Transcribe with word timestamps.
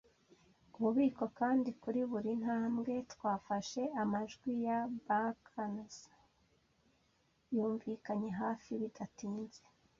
ububiko, 0.75 1.23
kandi 1.39 1.69
kuri 1.81 2.01
buri 2.11 2.31
ntambwe 2.41 2.93
twafashe 3.11 3.81
amajwi 4.01 4.51
ya 4.65 4.77
buccaneers 4.89 5.97
yumvikanye 7.55 8.29
hafi. 8.41 8.71
Bidatinze 8.81 9.61